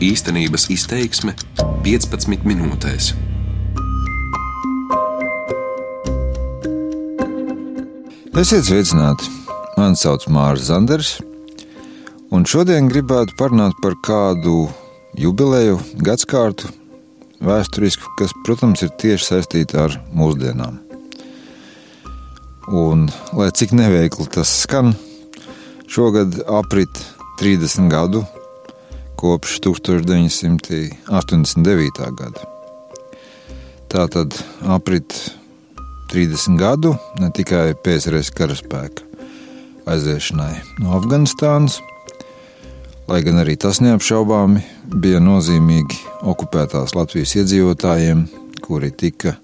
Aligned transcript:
Īstenības 0.00 0.62
izteiksme 0.72 1.34
15 1.84 2.46
minūtēs. 2.48 3.10
Esiet 8.40 8.64
sveicināti! 8.64 9.28
Mani 9.76 10.00
sauc 10.00 10.24
Mārcis 10.32 10.70
Zanders, 10.70 11.10
un 12.32 12.48
šodien 12.48 12.88
gribētu 12.88 13.36
parunāt 13.36 13.76
par 13.84 13.98
kādu 14.00 14.70
jubileju, 15.20 15.76
gadsimtu 16.00 16.72
vēsturisku, 17.44 18.16
kas, 18.16 18.32
protams, 18.48 18.80
ir 18.80 18.96
tieši 19.04 19.34
saistīta 19.34 19.84
ar 19.84 20.00
mūsdienām. 20.16 20.80
Un, 22.72 23.08
lai 23.36 23.52
cik 23.52 23.76
neveikli 23.76 24.32
tas 24.32 24.62
skan, 24.64 24.94
šogad 25.92 26.40
aprit 26.48 27.04
30 27.44 27.92
gadu 27.92 28.24
kopš 29.20 29.60
1989. 29.60 30.96
gada. 32.16 32.40
Tā 33.92 34.08
tad 34.08 34.32
aprit 34.64 35.12
30 36.12 36.56
gadu 36.56 36.96
ne 37.20 37.28
tikai 37.34 37.74
PSRS 37.84 38.30
karaspēka 38.32 39.02
aiziešanai 39.90 40.54
no 40.80 40.96
Afganistānas, 40.96 41.80
lai 43.10 43.20
gan 43.26 43.36
arī 43.42 43.54
tas 43.60 43.80
neapšaubāmi 43.84 44.60
bija 45.02 45.20
nozīmīgi 45.20 45.96
okupētās 46.32 46.94
Latvijas 46.96 47.36
iedzīvotājiem, 47.42 48.24
kuri 48.64 48.90
tika 48.90 49.36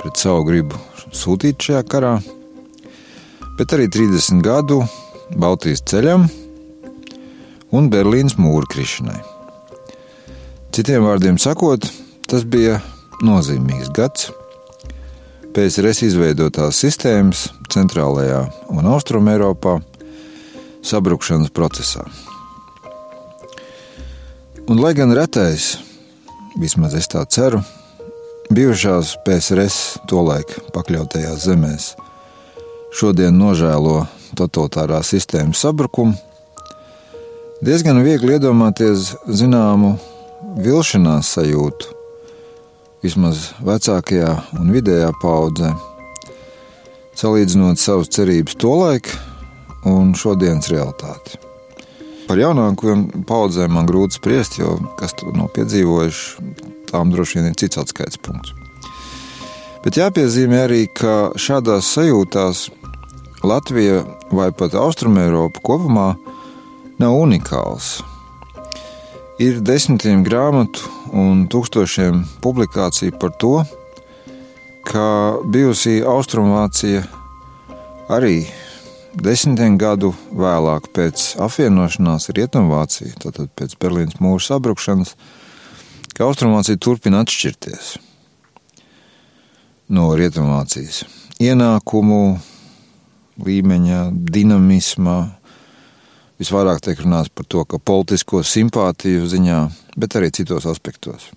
pret 0.00 0.16
savu 0.16 0.44
gribu 0.48 0.76
sūtīti 1.12 1.60
šajā 1.68 1.82
karā, 1.92 2.14
bet 3.58 3.68
arī 3.76 3.86
30 3.92 4.40
gadu 4.46 4.78
Baltijas 5.36 5.84
ceļam 5.90 6.45
un 7.74 7.90
Berlīnas 7.90 8.36
mūra 8.38 8.68
krišanai. 8.70 9.18
Citiem 10.74 11.06
vārdiem 11.06 11.38
sakot, 11.40 11.86
tas 12.28 12.44
bija 12.44 12.80
nozīmīgs 13.24 13.90
gads 13.96 14.30
PSRS 15.56 16.02
izveidotās 16.04 16.82
sistēmas 16.82 17.46
centrālajā 17.72 18.42
un 18.76 18.88
austrumē 18.92 19.38
Eiropā 19.38 19.78
sabrukšanas 20.84 21.48
procesā. 21.56 22.04
Un, 24.66 24.82
lai 24.82 24.92
gan 24.98 25.14
retais, 25.16 25.76
vismaz 26.60 26.98
es 26.98 27.08
tā 27.08 27.22
ceru, 27.30 27.62
bijušās 28.52 29.14
PSRS 29.24 29.78
tolaik 30.10 30.52
pakļautajās 30.74 31.46
zemēs 31.46 31.94
šodien 32.96 33.36
nožēlo 33.40 34.02
totalitārā 34.36 35.00
sistēmas 35.06 35.64
sabrukumu, 35.64 36.18
diezgan 37.64 38.02
viegli 38.04 38.36
iedomāties 38.36 39.14
zināmu 39.32 39.94
vilšanās 40.60 41.30
sajūtu 41.36 41.94
vismaz 43.04 43.52
vecākajā 43.64 44.32
un 44.58 44.72
vidējā 44.74 45.12
paudzē, 45.22 45.70
salīdzinot 47.16 47.80
savas 47.80 48.10
cerības 48.12 48.56
tolaik 48.60 49.12
un 49.86 50.12
šodienas 50.18 50.68
realitāti. 50.72 51.38
Par 52.26 52.40
jaunākajām 52.40 53.24
paudzēm 53.28 53.76
man 53.76 53.86
grūti 53.86 54.18
spriest, 54.18 54.58
jo 54.58 54.74
kas 54.98 55.14
to 55.16 55.30
nav 55.36 55.52
piedzīvojuši, 55.54 56.46
tām 56.90 57.14
droši 57.14 57.38
vien 57.38 57.52
ir 57.52 57.58
cits 57.60 57.78
atskaites 57.78 58.18
punkts. 58.18 58.52
Bet 59.84 60.00
jāpiezīmē 60.00 60.64
arī, 60.66 60.82
ka 60.90 61.30
šādās 61.38 61.92
sajūtās 61.94 62.66
Latvija 63.46 64.02
vai 64.34 64.48
pat 64.50 64.74
Austrumēropa 64.74 65.62
kopumā 65.62 66.08
nav 67.02 67.16
unikāls. 67.20 68.00
Ir 69.42 69.60
desmitiem 69.60 70.22
grāmatu 70.24 70.88
un 71.12 71.44
tūkstošiem 71.52 72.22
publikāciju 72.44 73.18
par 73.20 73.34
to, 73.40 73.58
ka 74.86 75.36
bijusī 75.52 75.98
Austrumvācija 76.06 77.02
arī 78.12 78.46
desmitiem 79.12 79.76
gadu 79.80 80.14
vēlāk 80.32 80.88
pēc 80.96 81.34
apvienošanās 81.42 82.30
Rietumvācija, 82.36 83.12
tātad 83.26 83.52
pēc 83.58 83.76
Berlīnas 83.80 84.20
mūra 84.24 84.44
sabrukšanas, 84.46 85.14
ka 86.16 86.28
Austrumvācija 86.28 86.80
turpina 86.80 87.20
atšķirties 87.24 87.96
no 89.92 90.08
Rietumvācijas 90.18 91.04
ienākumu 91.42 92.38
līmeņa, 93.44 94.00
dinamisma, 94.32 95.16
Visvairāk 96.36 96.82
tiek 96.84 97.00
runāts 97.00 97.32
par 97.32 97.46
to, 97.48 97.64
ka 97.64 97.80
politisko 97.80 98.42
simpātiju 98.44 99.24
ziņā, 99.30 99.60
bet 99.96 100.18
arī 100.18 100.28
citos 100.36 100.66
aspektos. 100.68 101.30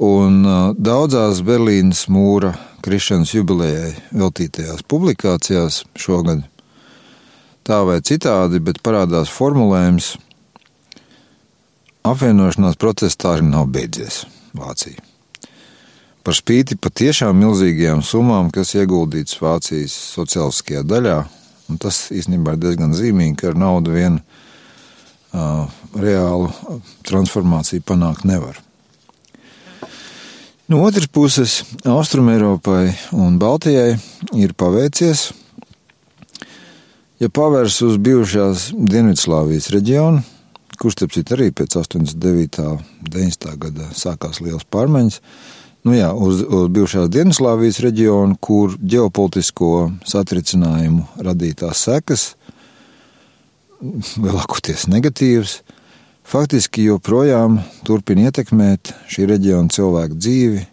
Un 0.00 0.44
daudzās 0.78 1.42
Berlīnas 1.44 2.06
mūra 2.08 2.54
krišanas 2.80 3.34
jubilejai 3.34 3.90
veltītajās 4.16 4.86
publikācijās 4.88 5.82
šogad 5.98 6.46
tā 7.66 7.82
vai 7.84 7.98
citādi, 8.00 8.62
bet 8.64 8.80
parādās 8.86 9.28
formulējums, 9.34 10.14
apvienošanās 12.08 12.78
process 12.80 13.18
tā 13.20 13.36
arī 13.36 13.50
nav 13.50 13.68
beidzies 13.74 14.24
Vācija. 14.56 15.02
Par 16.24 16.36
spīti 16.36 16.76
patiešām 16.80 17.36
milzīgajām 17.40 18.00
summām, 18.04 18.48
kas 18.54 18.74
ieguldītas 18.76 19.38
Vācijas 19.40 19.94
sociāliskajā 20.16 20.82
daļā, 20.84 21.18
Un 21.70 21.78
tas 21.78 22.08
īstenībā 22.10 22.56
ir 22.56 22.64
diezgan 22.64 22.96
zīmīgi, 22.96 23.36
ka 23.38 23.52
ar 23.52 23.60
naudu 23.60 23.94
vien 23.94 24.18
uh, 24.18 25.70
reālu 25.94 26.50
transformāciju 27.06 27.86
panākt 27.86 28.26
nevar. 28.28 28.58
No 30.70 30.84
otras 30.86 31.08
puses, 31.10 31.60
Austrumēropai 31.82 32.92
un 33.18 33.40
Baltijai 33.42 33.96
ir 34.38 34.52
paveicies. 34.54 35.30
Ja 37.18 37.26
pavērs 37.26 37.80
uz 37.82 37.96
bijušās 37.98 38.68
Dienvidslāvijas 38.74 39.66
reģionu, 39.74 40.22
kurš, 40.78 40.94
starp 40.94 41.16
citu, 41.16 41.34
arī 41.34 41.50
pēc 41.52 41.74
89. 41.80 42.60
un 42.70 42.78
90. 43.02 43.50
gada 43.66 43.88
sākās 43.98 44.38
liels 44.40 44.62
pārmaiņas, 44.70 45.18
nu 45.86 45.94
jā, 45.96 46.10
uz, 46.12 46.42
uz 46.44 46.68
bijušās 46.72 47.10
Dienaslāvijas 47.12 47.80
reģionu, 47.84 48.36
kur 48.40 48.76
ģeopolitisko 48.80 49.90
satricinājumu 50.08 51.06
radītās 51.24 51.84
sekas, 51.88 52.26
lielākoties 53.80 54.86
negatīvas, 54.92 55.60
faktiski 56.28 56.86
joprojām 56.90 57.60
turpina 57.86 58.28
ietekmēt 58.28 58.92
šī 59.10 59.28
reģiona 59.30 59.72
cilvēku 59.72 60.18
dzīvi. 60.20 60.66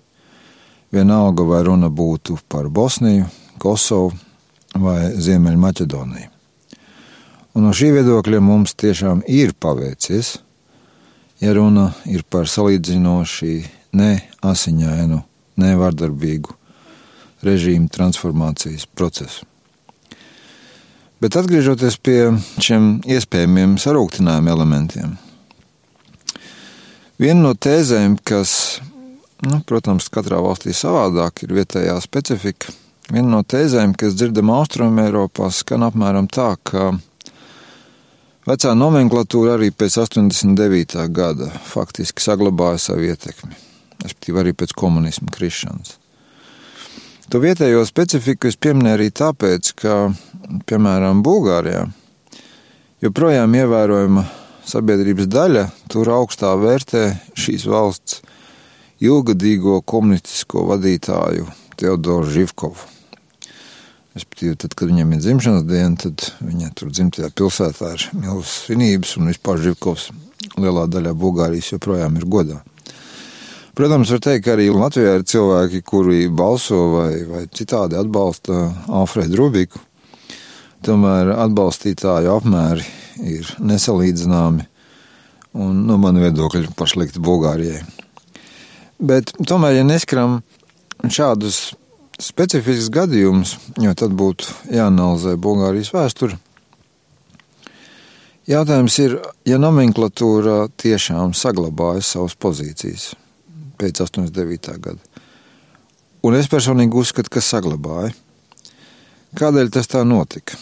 Vienalga, 0.94 1.44
vai 1.44 1.62
runa 1.68 1.90
būtu 1.92 2.38
par 2.48 2.70
Bosniju, 2.72 3.26
Kosovu 3.60 4.14
vai 4.80 5.12
Ziemeļmaķedoniju. 5.20 6.30
Un 7.58 7.66
no 7.66 7.74
šī 7.74 7.90
viedokļa 7.96 8.40
mums 8.44 8.76
tiešām 8.78 9.24
ir 9.28 9.56
paveicies, 9.58 10.36
ja 11.42 11.56
runa 11.58 11.90
ir 12.06 12.22
par 12.30 12.46
salīdzinoši 12.48 13.56
ne 13.96 14.14
asiņainu, 14.46 15.22
ne 15.58 15.76
vardarbīgu 15.80 16.56
režīmu 17.46 17.90
transformācijas 17.94 18.88
procesu. 18.98 19.46
Bet 21.22 21.38
atgriežoties 21.40 21.98
pie 21.98 22.20
šiem 22.62 23.00
iespējamiem 23.10 23.78
sarūktinājuma 23.82 24.54
elementiem, 24.54 25.16
viena 27.18 27.48
no 27.48 27.54
tēzēm, 27.58 28.20
kas, 28.22 28.52
nu, 29.48 29.64
protams, 29.66 30.12
katrā 30.14 30.42
valstī 30.46 30.76
savādāk 30.78 31.48
ir 31.48 31.56
vietējā 31.58 31.98
specifika, 32.06 32.74
viena 33.10 33.32
no 33.34 33.42
tēzēm, 33.42 33.98
kas 33.98 34.18
dzirdama 34.18 34.60
Austrumē 34.62 35.08
Eiropā, 35.10 35.50
skan 35.50 35.88
apmēram 35.90 36.30
tā, 36.30 36.52
ka 36.62 36.92
vecā 38.46 38.78
nomenklatūra 38.78 39.58
arī 39.58 39.72
pēc 39.74 40.04
89. 40.06 41.08
gada 41.10 41.50
faktiski 41.66 42.30
saglabāja 42.30 42.92
savu 42.92 43.10
ietekmi 43.10 43.67
respektīvi 44.08 44.42
arī 44.42 44.56
pēc 44.58 44.74
komunisma 44.78 45.30
krišanas. 45.36 45.98
To 47.28 47.42
vietējo 47.44 47.84
specifiku 47.84 48.48
es 48.48 48.56
pieminēju 48.56 48.96
arī 48.96 49.08
tāpēc, 49.12 49.74
ka, 49.82 49.96
piemēram, 50.70 51.20
Bulgārijā 51.26 51.84
joprojām 53.04 53.56
ievērojama 53.60 54.24
sabiedrības 54.68 55.28
daļa 55.32 55.66
tur 55.92 56.12
augstā 56.16 56.54
vērtē 56.60 57.04
šīs 57.36 57.68
valsts 57.68 58.22
ilgadīgo 59.04 59.82
komunistisko 59.86 60.64
vadītāju 60.72 61.50
Teodoru 61.78 62.32
Živkovu. 62.32 62.94
Respektīvi, 64.18 64.56
tad, 64.64 64.74
kad 64.74 64.90
viņam 64.90 65.12
ir 65.14 65.22
dzimšanas 65.22 65.68
diena, 65.68 66.00
tad 66.00 66.32
viņa 66.42 66.72
tur 66.80 66.90
dzimtajā 66.90 67.30
pilsētā 67.38 67.92
ir 67.94 68.08
milzīgas 68.16 68.56
svinības, 68.64 69.12
un 69.20 69.30
vispār 69.30 69.62
Živkovs 69.62 70.08
lielā 70.58 70.88
daļā 70.90 71.14
Bulgārijas 71.14 71.76
joprojām 71.76 72.18
ir 72.18 72.26
godā. 72.26 72.64
Protams, 73.78 74.10
var 74.10 74.22
teikt, 74.26 74.42
ka 74.48 74.56
arī 74.56 74.72
Latvijā 74.74 75.20
ir 75.20 75.24
cilvēki, 75.30 75.84
kuri 75.86 76.24
balso 76.34 76.80
vai, 76.96 77.12
vai 77.30 77.44
citādi 77.54 77.94
atbalsta 78.00 78.56
Alfredu 78.90 79.38
Rubiku. 79.38 79.78
Tomēr 80.82 81.30
atbalstītāju 81.36 82.32
apmēri 82.34 82.88
ir 83.22 83.52
nesalīdzināmi 83.62 84.66
un 85.62 85.84
no 85.86 85.98
mana 86.02 86.24
viedokļa 86.24 86.72
par 86.80 86.90
sliktu 86.90 87.22
Bulgārijai. 87.22 87.84
Bet 88.98 89.36
tomēr, 89.46 89.76
ja 89.78 89.86
neskaram 89.86 90.40
šādus 91.06 91.62
specifiskus 92.18 92.90
gadījumus, 92.98 93.54
jo 93.78 93.94
tad 93.94 94.18
būtu 94.18 94.74
jāanalizē 94.74 95.36
Bulgārijas 95.38 95.94
vēsture, 95.94 96.42
jautājums 98.50 98.98
ir, 99.06 99.20
ja 99.46 99.62
nomenklatūra 99.62 100.64
tiešām 100.82 101.38
saglabāja 101.38 102.02
savas 102.10 102.34
pozīcijas 102.42 103.12
pēc 103.78 104.02
89. 104.06 104.72
gada, 104.84 105.22
un 106.26 106.38
es 106.38 106.50
personīgi 106.52 106.98
uzskatu, 106.98 107.32
ka 107.34 107.44
saglabāja. 107.44 108.16
Kādēļ 109.38 109.70
tas 109.76 109.90
tā 109.92 110.02
notika? 110.08 110.58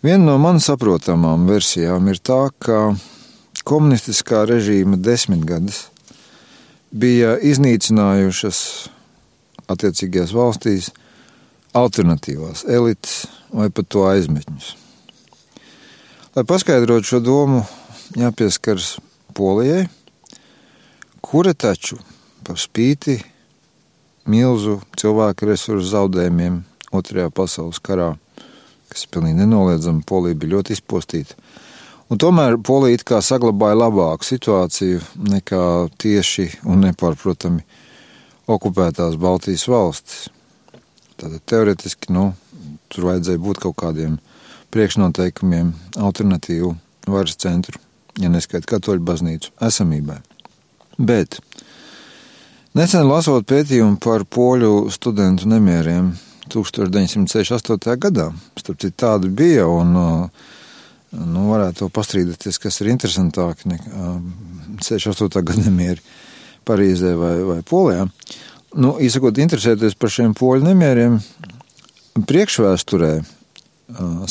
Viena 0.00 0.30
no 0.30 0.38
man 0.40 0.62
saprotamām 0.64 1.44
versijām 1.50 2.06
ir 2.08 2.22
tā, 2.24 2.46
ka 2.56 2.94
komunistiskā 3.68 4.46
režīma 4.48 4.96
desmitgades 4.96 5.82
bija 6.90 7.34
iznīcinājušas 7.44 8.60
attiecīgajās 9.70 10.32
valstīs 10.34 10.88
alternatīvās 11.76 12.64
elites 12.64 13.26
vai 13.52 13.68
pat 13.70 13.90
to 13.92 14.06
aizmetņus. 14.08 14.72
Lai 16.34 16.46
paskaidrotu 16.46 17.12
šo 17.12 17.20
domu, 17.22 17.62
jāpieskaras 18.18 18.96
Polijai, 19.34 19.84
kura 21.30 21.54
taču 21.54 22.00
par 22.46 22.58
spīti 22.58 23.20
milzu 24.30 24.80
cilvēku 24.98 25.46
resursu 25.52 25.92
zaudējumiem 25.92 26.64
Otrajā 26.90 27.30
pasaules 27.30 27.78
karā 27.78 28.16
kas 28.90 29.06
ir 29.06 29.12
pilnīgi 29.14 29.38
nenoliedzami. 29.44 30.04
Polija 30.06 30.38
bija 30.38 30.56
ļoti 30.56 30.74
izpostīta. 30.76 31.36
Un 32.10 32.18
tomēr 32.18 32.58
Polija 32.66 33.20
saglabāja 33.22 33.78
labāku 33.78 34.26
situāciju 34.26 35.02
nekā 35.30 35.64
tieši 36.02 36.48
un 36.66 36.82
nepārprotami 36.88 37.62
okupētās 38.50 39.18
Baltijas 39.20 39.68
valstis. 39.70 40.26
Tātad 41.20 41.44
teoretiski 41.46 42.10
nu, 42.16 42.32
tur 42.90 43.12
vajadzēja 43.12 43.42
būt 43.44 43.62
kaut 43.62 43.78
kādiem 43.84 44.18
priekšnoteikumiem, 44.74 45.70
alternatīvu 45.98 46.74
varas 47.10 47.38
centru, 47.38 47.78
ja 48.18 48.30
neskaita 48.32 48.74
katoļu 48.74 49.06
baznīcu 49.06 49.54
esamībai. 49.70 50.18
Bet 51.00 51.38
nesen 52.76 53.06
lasot 53.08 53.46
pētījumu 53.48 53.96
par 54.02 54.26
poļu 54.28 54.90
studentu 54.92 55.48
nemieriem 55.48 56.12
1968. 56.52 57.96
gadā. 58.02 58.30
Starp 58.58 58.80
citu, 58.82 58.96
tāda 59.00 59.30
bija. 59.32 59.66
Un, 59.70 59.94
nu, 61.10 61.46
varētu 61.50 61.84
to 61.84 61.90
pastrīdēties, 61.94 62.60
kas 62.62 62.80
ir 62.82 62.92
interesantāk 62.92 63.64
nekā 63.70 64.14
68. 64.84 65.44
gada 65.46 65.66
nemieri 65.66 66.02
Parīzē 66.68 67.14
vai, 67.18 67.34
vai 67.46 67.60
Polijā. 67.66 68.06
Nu, 68.78 68.94
īsakot, 69.02 69.40
interesēties 69.42 69.96
par 69.98 70.12
šiem 70.12 70.34
poļu 70.38 70.68
nemieriem 70.68 71.18
priekšvēsturē 72.28 73.14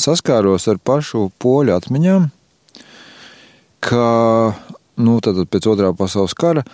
saskāros 0.00 0.68
ar 0.70 0.78
pašu 0.80 1.26
poļu 1.42 1.74
atmiņām, 1.76 2.28
ka 3.84 4.06
nu, 5.00 5.18
pēc 5.20 5.68
otrā 5.70 5.92
pasaules 5.96 6.36
kara 6.38 6.64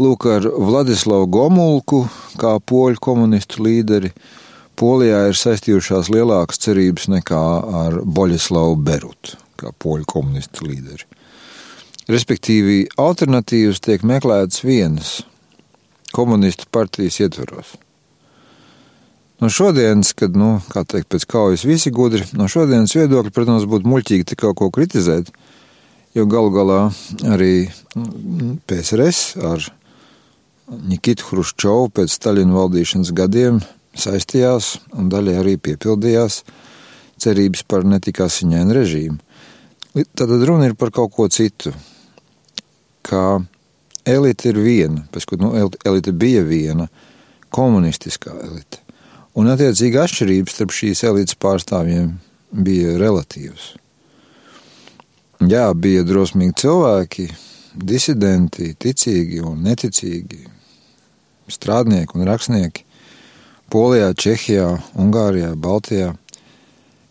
lūk 0.00 0.26
ar 0.30 0.46
Vladislavu 0.46 1.28
Gomulku 1.32 2.04
kā 2.40 2.56
poļu 2.58 3.02
komunistu 3.02 3.66
līderi 3.66 4.12
Polijā 4.78 5.26
ir 5.28 5.36
saistījušās 5.36 6.08
lielākas 6.10 6.62
cerības 6.64 7.10
nekā 7.12 7.42
ar 7.82 7.98
Boļislavu 8.02 8.78
Berutu, 8.82 9.36
kā 9.60 9.70
poļu 9.78 10.08
komunistu 10.08 10.64
līderi. 10.66 11.04
Respektīvi, 12.10 12.78
alternatīvas 12.98 13.82
tiek 13.84 14.02
meklētas 14.08 14.64
vienas 14.64 15.12
komunistu 16.16 16.66
partijas 16.72 17.20
ietveros. 17.22 17.76
No 19.42 19.50
šodienas, 19.52 20.12
kad, 20.18 20.34
nu, 20.38 20.56
kā 20.72 20.84
teikt, 20.88 21.08
pēc 21.12 21.28
kaujas 21.30 21.66
visi 21.66 21.92
gudri, 21.94 22.24
no 22.38 22.48
šodienas 22.50 22.94
viedokļa, 22.96 23.32
protams, 23.34 23.68
būtu 23.70 23.90
muļķīgi 23.90 24.28
te 24.32 24.38
kaut 24.38 24.58
ko 24.60 24.70
kritizēt, 24.74 25.32
jo 26.16 26.26
galu 26.28 26.50
galā 26.54 26.80
arī 27.32 27.68
mm, 27.96 28.58
PSRS 28.68 29.22
ar 29.48 29.68
Nikitu 30.72 31.26
Hruščovu 31.28 31.90
pēc 31.96 32.14
Staļina 32.16 32.54
valdīšanas 32.56 33.12
gadiem 33.16 33.60
saistījās 33.98 34.76
un 34.96 35.10
daļai 35.12 35.38
arī 35.40 35.56
piepildījās 35.60 36.42
cerības 37.22 37.64
par 37.68 37.84
netik 37.86 38.22
asiņainu 38.24 38.76
režīmu. 38.76 39.18
Tad 40.16 40.32
runa 40.48 40.70
ir 40.70 40.76
par 40.80 40.92
kaut 40.94 41.12
ko 41.12 41.28
citu. 41.28 41.74
Kā 43.04 43.42
elite 44.08 44.48
ir 44.50 44.60
viena, 44.62 45.04
pēc 45.12 45.26
kur 45.28 45.42
nu, 45.42 45.52
elite 45.84 46.14
bija 46.16 46.42
viena, 46.46 46.88
komunistiskā 47.52 48.32
elite. 48.46 48.80
Un 49.36 49.50
attiecīgi 49.52 50.00
atšķirības 50.00 50.56
starp 50.56 50.74
šīs 50.76 51.04
elites 51.08 51.38
pārstāvjiem 51.40 52.14
bija 52.52 52.96
relatīvas. 53.00 53.72
Jā, 55.42 55.72
bija 55.74 56.04
drosmīgi 56.06 56.54
cilvēki, 56.62 57.24
disidenti, 57.74 58.68
ticīgi 58.78 59.40
un 59.42 59.64
neticīgi, 59.66 60.44
strādnieki 61.50 62.14
un 62.18 62.28
rakstnieki, 62.28 62.84
Polijā, 63.72 64.12
Čehijā, 64.12 64.68
Ungārijā, 65.00 65.54
Baltijā. 65.56 66.12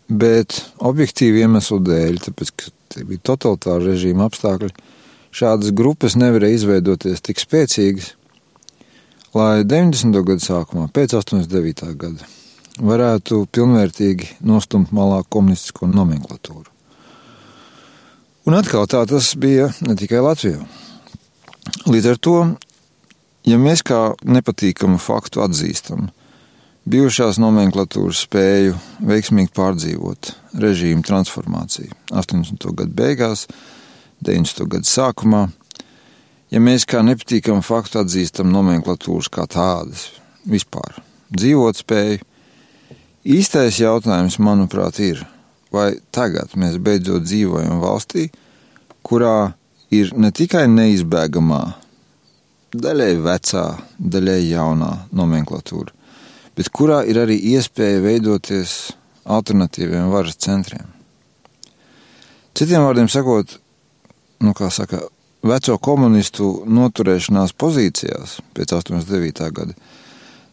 Bet 0.08 0.60
objektīvi 0.78 1.42
iemeslu 1.42 1.80
dēļ, 1.82 2.20
tāpēc, 2.28 2.54
ka 2.56 3.04
bija 3.08 3.24
totalitāra 3.26 3.82
režīma 3.90 4.30
apstākļi, 4.30 4.72
šādas 5.34 5.74
grupas 5.76 6.16
nevarēja 6.16 6.60
izveidoties 6.60 7.24
tik 7.26 7.42
spēcīgas, 7.42 8.12
lai 9.36 9.64
90. 9.66 10.22
gadu 10.24 10.44
sākumā, 10.44 10.88
pēc 10.94 11.18
89. 11.20 11.96
gada, 12.00 12.28
varētu 12.80 13.46
pilnvērtīgi 13.52 14.36
nostumt 14.46 14.94
malā 14.94 15.24
komunistisko 15.28 15.90
nomenklatūru. 15.90 16.71
Un 18.42 18.56
atkal 18.58 18.88
tā 18.90 19.04
tas 19.06 19.28
bija 19.38 19.68
ne 19.86 19.94
tikai 19.94 20.18
Latvijā. 20.18 20.64
Līdz 21.86 22.08
ar 22.10 22.18
to, 22.18 22.36
ja 23.46 23.58
mēs 23.58 23.84
kā 23.86 24.00
nepatīkamu 24.26 24.98
faktu 24.98 25.44
atzīstam, 25.44 26.08
bijušās 26.90 27.38
nomenklatūras 27.38 28.24
spēju 28.26 28.74
veiksmīgi 29.06 29.52
pārdzīvot 29.54 30.32
režīmu 30.58 31.06
transformāciju 31.06 31.94
80. 32.10 32.66
gadu 32.80 32.96
beigās, 32.98 33.46
90. 34.26 34.66
gadu 34.74 34.90
sākumā. 34.90 35.44
Ja 36.50 36.60
mēs 36.60 36.82
kā 36.84 37.04
nepatīkamu 37.06 37.62
faktu 37.62 38.02
atzīstam 38.02 38.50
nomenklatūras 38.50 39.30
kā 39.32 39.46
tādas, 39.46 40.08
vispār 40.42 40.98
dzīvot 41.30 41.78
spēju, 41.78 42.26
īstais 43.22 43.78
jautājums, 43.78 44.40
manuprāt, 44.42 44.98
ir, 44.98 45.22
vai 45.72 45.94
tagad 46.14 46.56
mēs 46.58 46.78
beidzot 46.82 47.24
dzīvojam 47.24 47.80
valstī, 47.82 48.28
kurā 49.02 49.54
ir 49.92 50.12
ne 50.16 50.30
tikai 50.32 50.66
neizbēgamā, 50.70 51.62
daļai 52.72 53.12
vecā, 53.24 53.64
daļai 53.98 54.40
jaunā 54.48 54.92
nomenklatūra, 55.12 55.92
bet 56.56 56.70
kurā 56.72 57.02
ir 57.08 57.20
arī 57.20 57.38
iespēja 57.52 58.00
veidoties 58.04 58.92
alternatīviem 59.24 60.10
varas 60.12 60.38
centriem. 60.40 60.88
Citiem 62.56 62.84
vārdiem 62.84 63.08
sakot, 63.08 63.56
nu, 64.44 64.52
kā 64.56 64.68
saka, 64.72 65.00
veco 65.42 65.78
komunistu 65.82 66.50
noturēšanās 66.68 67.54
pozīcijās 67.58 68.40
pēc 68.56 68.74
89. 68.76 69.48
gada, 69.56 69.76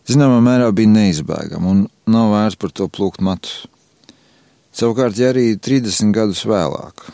zināmā 0.10 0.40
mērā 0.44 0.70
bija 0.76 0.92
neizbēgama 0.94 1.74
un 1.74 1.84
nav 2.10 2.32
vērts 2.34 2.60
par 2.62 2.74
to 2.74 2.88
plūkt 2.88 3.24
matus. 3.26 3.68
Savukārt, 4.76 5.18
ja 5.18 5.32
arī 5.34 5.56
30 5.58 6.14
gadus 6.14 6.46
vēlāk 6.46 7.10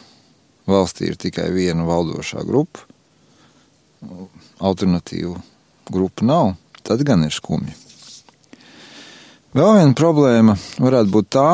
valstī 0.68 1.12
ir 1.12 1.18
tikai 1.20 1.50
viena 1.54 1.86
valdošā 1.88 2.44
grupa, 2.46 2.84
alternatīvu 4.60 5.36
grupu 5.92 6.26
nav, 6.26 6.56
tad 6.86 7.04
gan 7.06 7.26
ir 7.26 7.34
skumji. 7.34 7.74
Vēl 9.56 9.78
viena 9.78 9.96
problēma 9.96 10.58
varētu 10.84 11.12
būt 11.14 11.32
tā, 11.32 11.50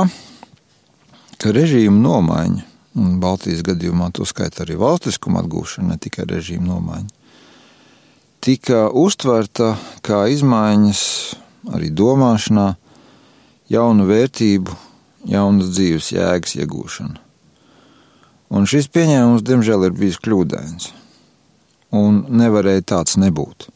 ka 1.37 1.53
režīma 1.53 1.99
nomaiņa, 2.01 2.63
un 2.97 3.17
Baltijas 3.21 3.61
gadījumā 3.65 4.09
to 4.15 4.25
skaita 4.27 4.65
arī 4.65 4.79
valstiskuma 4.81 5.43
atgūšana, 5.43 5.93
ne 5.93 6.01
tikai 6.01 6.25
režīma 6.29 6.65
nomaiņa, 6.65 7.11
tika 8.41 8.87
uztverta 8.89 9.75
kā 10.05 10.23
izmaiņas 10.33 11.03
arī 11.77 11.91
domāšanā, 11.93 12.71
jaunu 13.71 14.07
vērtību, 14.09 14.79
jaunas 15.29 15.73
dzīves 15.75 16.11
jēgas 16.13 16.55
iegūšana. 16.59 17.19
Un 18.51 18.65
šis 18.67 18.89
pieņēmums, 18.91 19.45
diemžēl, 19.47 19.85
ir 19.87 19.93
bijis 19.95 20.19
kļūdains, 20.23 20.89
un 21.95 22.25
nevarēja 22.41 22.83
tāds 22.93 23.15
nebūt. 23.21 23.69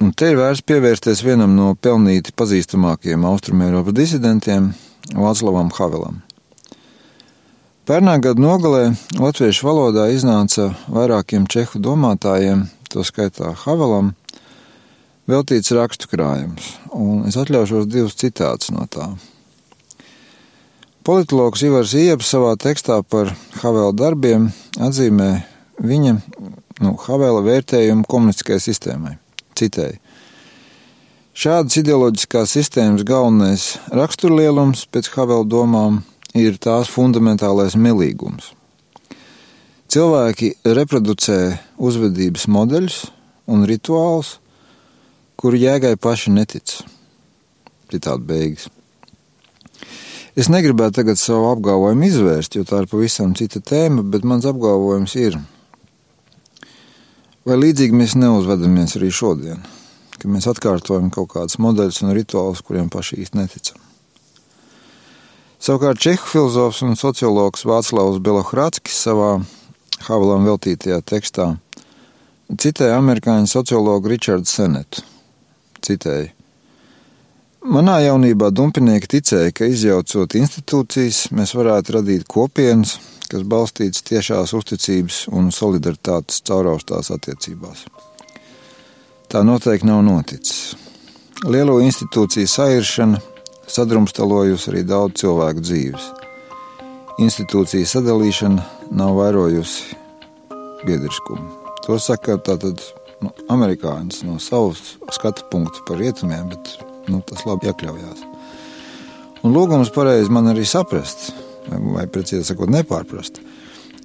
Un 0.00 0.14
te 0.16 0.30
ir 0.32 0.38
vērts 0.40 0.64
pievērsties 0.64 1.20
vienam 1.26 1.52
no 1.58 1.74
pelnīti 1.76 2.32
pazīstamākajiem 2.32 3.26
austrumēropas 3.28 3.96
disidentiem, 3.98 4.70
Vāclavam 5.12 5.68
Havelam. 5.76 6.22
Pērnā 7.88 8.14
gada 8.22 8.40
nogalē 8.40 8.82
latviešu 9.18 9.66
valodā 9.66 10.06
iznāca 10.14 10.70
vairākiem 10.88 11.48
čehu 11.50 11.80
domātājiem, 11.82 12.62
to 12.88 13.04
skaitā 13.04 13.50
Havelam, 13.64 14.14
veltīts 15.28 15.74
rakstu 15.76 16.08
krājums, 16.12 16.76
un 16.96 17.26
es 17.28 17.36
atļaušos 17.40 17.90
divus 17.90 18.16
citātus 18.20 18.72
no 18.72 18.86
tā. 18.88 19.10
Politologs 21.00 21.62
Ivars 21.64 21.94
Ieps 21.96 22.28
savā 22.28 22.50
tekstā 22.60 22.98
par 23.00 23.30
Havela 23.62 23.92
darbiem 23.96 24.50
atzīmē 24.76 25.30
viņa, 25.80 26.12
nu, 26.84 26.90
Havela 27.06 27.40
vērtējumu 27.46 28.04
komunistiskajai 28.04 28.60
sistēmai. 28.60 29.14
Citēji. 29.56 29.96
Šādas 31.40 31.78
ideoloģiskās 31.80 32.52
sistēmas 32.52 33.04
galvenais 33.08 33.64
raksturlielums 33.96 34.82
pēc 34.92 35.08
Havela 35.14 35.46
domām 35.48 36.02
ir 36.36 36.58
tās 36.60 36.90
fundamentālais 36.92 37.78
melīgums. 37.80 38.50
Cilvēki 39.90 40.50
reproducē 40.68 41.38
uzvedības 41.80 42.44
modeļus 42.52 42.98
un 43.48 43.64
rituālus, 43.66 44.34
kuru 45.40 45.62
jēgai 45.64 45.94
paši 45.96 46.34
netic. 46.36 46.76
Citādi 47.88 48.28
beigas. 48.28 48.68
Es 50.38 50.50
negribētu 50.52 51.00
tagad 51.00 51.18
savu 51.18 51.48
apgalvojumu 51.50 52.06
izvērst, 52.06 52.54
jo 52.54 52.66
tā 52.66 52.84
ir 52.84 52.90
pavisam 52.90 53.34
cita 53.34 53.58
tēma, 53.58 54.04
bet 54.06 54.26
mans 54.28 54.46
apgalvojums 54.46 55.16
ir, 55.18 55.38
vai 57.46 57.58
līdzīgi 57.58 57.96
mēs 57.98 58.14
neuzvedamies 58.20 58.94
arī 59.00 59.10
šodien, 59.10 59.64
ka 60.20 60.30
mēs 60.30 60.46
atkārtojam 60.52 61.10
kaut 61.10 61.32
kādus 61.34 61.58
modeļus 61.58 62.02
un 62.04 62.14
rituālus, 62.14 62.62
kuriem 62.62 62.90
paši 62.92 63.18
īsti 63.24 63.40
neticam. 63.40 63.80
Savukārt 65.60 66.00
čehu 66.00 66.24
filozofs 66.24 66.80
un 66.86 66.94
sociologs 66.96 67.66
Vāclavs 67.68 68.22
Belohratskis 68.24 69.02
savā 69.04 69.34
Havelam 70.06 70.46
veltītajā 70.48 71.02
tekstā 71.04 71.50
citēja 72.56 72.96
amerikāņu 72.96 73.50
sociologu 73.50 74.08
Richardu 74.10 74.48
Senetu 74.48 75.04
citēju. 75.84 76.39
Manā 77.60 77.98
jaunībā 78.00 78.46
dumpinieki 78.56 79.08
ticēja, 79.18 79.50
ka 79.52 79.66
izjaucot 79.68 80.32
institūcijas, 80.38 81.26
mēs 81.36 81.50
varētu 81.52 81.98
radīt 81.98 82.24
kopienas, 82.24 82.94
kas 83.28 83.44
balstītas 83.44 84.00
tiešās 84.08 84.54
uzticības 84.56 85.26
un 85.28 85.52
solidaritātes 85.52 86.40
cauraustās 86.48 87.12
attiecībās. 87.12 87.84
Tā 89.28 89.44
noteikti 89.44 89.90
nav 89.90 90.00
noticis. 90.08 90.72
Lielo 91.44 91.76
institūciju 91.84 92.48
sairšana 92.48 93.20
sadrumstalojusi 93.68 94.72
arī 94.72 94.84
daudz 94.88 95.20
cilvēku 95.20 95.60
dzīves. 95.60 96.10
Institūciju 97.20 97.92
sadalīšana 97.92 98.68
nav 98.96 99.18
vairojusi 99.20 99.98
biedriskumu. 100.88 101.74
To 101.84 102.00
saka 102.00 102.40
tātad 102.40 102.80
nu, 103.20 103.34
amerikāņus 103.52 104.24
no 104.24 104.40
savas 104.40 104.96
skatu 105.12 105.44
punkta 105.52 105.84
par 105.84 106.00
rietumiem, 106.00 106.48
bet 106.48 106.89
nu, 107.10 107.22
tas 107.26 107.44
labi 107.48 107.70
iekļaujās. 107.70 108.26
Un 109.44 109.54
lūgums 109.56 109.92
pareizi 109.94 110.32
man 110.32 110.50
arī 110.50 110.66
saprast, 110.68 111.30
vai, 111.70 112.06
precīzi 112.10 112.50
sakot, 112.50 112.70
nepārprast. 112.72 113.40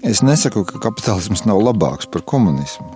Es 0.05 0.21
nesaku, 0.23 0.63
ka 0.67 0.79
kapitālisms 0.83 1.45
nav 1.49 1.63
labāks 1.65 2.07
par 2.11 2.23
komunismu. 2.29 2.87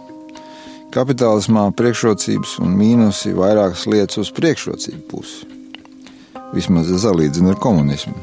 Kapitālismā 0.93 1.67
priekšrocības 1.77 2.55
un 2.63 2.73
mīnusi 2.77 3.35
vairākas 3.37 3.85
lietas 3.89 4.23
uz 4.23 4.31
priekšrocību 4.37 5.01
pusi. 5.09 5.49
Vismaz 6.53 6.89
es 6.89 7.03
salīdzinu 7.05 7.53
ar 7.53 7.59
komunismu. 7.61 8.15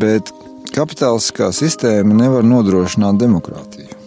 Bet 0.00 0.32
kapitālistiskā 0.74 1.52
sistēma 1.54 2.16
nevar 2.24 2.46
nodrošināt 2.46 3.20
demokrātiju. 3.20 4.00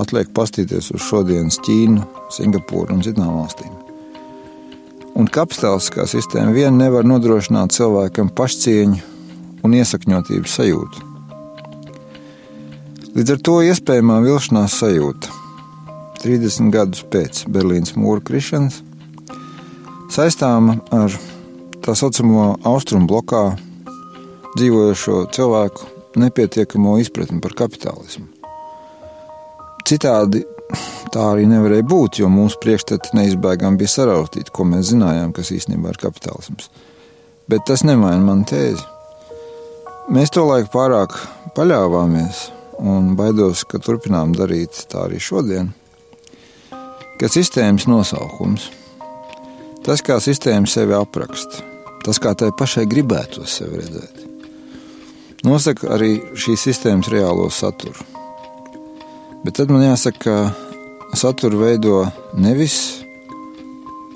Atliek 0.00 0.30
pastīties 0.36 0.94
uz 0.94 1.04
šodienas 1.04 1.60
Ķīnu, 1.66 2.06
Singapūru 2.32 2.96
un 2.96 3.04
citām 3.04 3.34
valstīm. 3.36 3.79
Un 5.20 5.26
kapitālistiskā 5.28 6.06
sistēma 6.08 6.54
vien 6.56 6.78
nevar 6.80 7.04
nodrošināt 7.04 7.74
cilvēkam 7.76 8.30
pašcieņu 8.32 9.00
un 9.66 9.74
iesakņotības 9.76 10.54
sajūtu. 10.56 11.02
Līdz 13.18 13.34
ar 13.34 13.42
to 13.44 13.56
iespējamā 13.68 14.16
vilšanās 14.24 14.78
sajūta 14.80 15.34
30 16.22 16.72
gadus 16.72 17.04
pēc 17.12 17.42
Berlīnas 17.52 17.92
mūra 18.00 18.24
krišanas 18.24 18.78
saistāma 20.14 20.78
ar 20.96 21.12
tā 21.84 21.96
saucamo 22.00 22.54
austrumu 22.70 23.10
blokā 23.10 23.42
dzīvojošo 24.56 25.26
cilvēku 25.36 25.90
nepietiekamo 26.22 26.96
izpratni 27.02 27.42
par 27.44 27.58
kapitālismu. 27.60 28.24
Citādi 29.84 30.46
tā 31.14 31.24
arī 31.32 31.48
nevarēja 31.50 31.86
būt, 31.90 32.20
jo 32.22 32.30
mūsu 32.32 32.60
priekšstati 32.62 33.16
neizbēgami 33.18 33.80
bija 33.80 33.94
sarautīti, 33.96 34.52
ko 34.54 34.66
mēs 34.68 34.92
zinājām, 34.92 35.34
kas 35.36 35.52
īstenībā 35.54 35.92
ir 35.92 36.00
kapitālisms. 36.02 36.70
Bet 37.50 37.66
tas 37.66 37.82
nemaina 37.86 38.22
manu 38.22 38.46
tēzi. 38.46 38.84
Mēs 40.10 40.32
to 40.34 40.44
laiku 40.46 40.70
pārāk 40.74 41.16
paļāvāmies, 41.56 42.48
un 42.80 43.14
baidos, 43.18 43.64
ka 43.68 43.80
turpinām 43.82 44.34
darīt 44.36 44.84
tā 44.90 45.04
arī 45.08 45.20
šodien. 45.22 45.72
Ka 47.20 47.28
sistēmas 47.28 47.84
nosaukums, 47.90 48.70
tas, 49.84 50.00
kā 50.04 50.16
sistēma 50.22 50.70
sevi 50.70 50.96
apraksta, 50.96 51.66
tas, 52.06 52.22
kā 52.22 52.32
tai 52.38 52.48
pašai 52.56 52.86
gribētos 52.88 53.58
sevi 53.60 53.82
redzēt, 53.82 54.24
nosaka 55.44 55.92
arī 55.98 56.14
šīs 56.38 56.70
sistēmas 56.70 57.12
reālo 57.12 57.50
saturu. 57.52 58.19
Bet 59.40 59.56
tad 59.56 59.70
man 59.72 59.80
jāsaka, 59.80 60.34
ka 61.08 61.16
saturu 61.16 61.62
veido 61.62 62.02
nevis, 62.36 62.74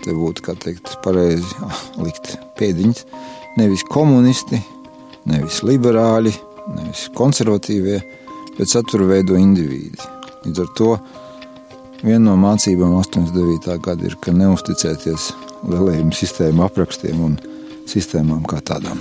te 0.05 0.13
būtu, 0.13 0.45
kā 0.45 0.53
teikt, 0.61 0.99
pareizi 1.05 1.49
likt 2.05 2.35
pēdiņas, 2.61 3.07
nevis 3.57 3.87
komunisti, 3.89 4.61
nevis 5.31 5.63
liberāļi, 5.65 6.35
nevis 6.77 7.09
konservatīvie, 7.17 8.03
bet 8.59 8.69
saturu 8.69 9.09
veido 9.15 9.41
indivīdi. 9.41 10.13
Līdz 10.45 10.65
ar 10.67 10.73
to 10.77 10.93
viena 12.05 12.27
no 12.29 12.39
mācībām 12.45 12.99
89. 13.01 13.81
gada 13.81 14.11
ir, 14.11 14.21
ka 14.21 14.37
neusticēties 14.37 15.33
lielajiem 15.65 16.13
sistēmu 16.13 16.69
aprakstiem 16.69 17.29
un 17.33 17.39
sistēmām 17.89 18.45
kā 18.45 18.61
tādām. 18.61 19.01